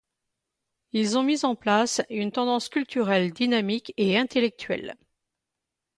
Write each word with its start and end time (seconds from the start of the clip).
Ils 0.93 1.15
ont 1.19 1.21
mis 1.21 1.45
en 1.45 1.53
place 1.53 2.01
une 2.09 2.31
tendance 2.31 2.69
culturelle 2.69 3.33
dynamique 3.33 3.93
et 3.97 4.17
intellectuelle. 4.17 4.95